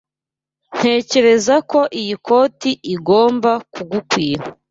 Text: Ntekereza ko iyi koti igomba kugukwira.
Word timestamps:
Ntekereza 0.75 1.55
ko 1.71 1.79
iyi 1.99 2.15
koti 2.25 2.71
igomba 2.95 3.51
kugukwira. 3.73 4.43